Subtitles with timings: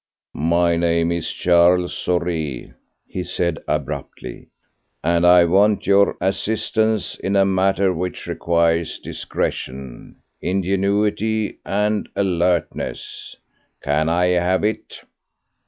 [0.33, 2.71] "My name is Charles Saurez,"
[3.05, 4.47] he said abruptly,
[5.03, 13.35] "and I want your assistance in a matter which requires discretion, ingenuity and alertness.
[13.83, 15.03] Can I have it?"